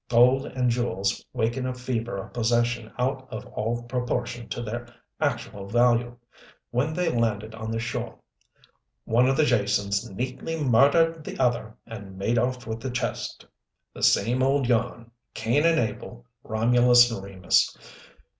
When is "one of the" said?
9.05-9.45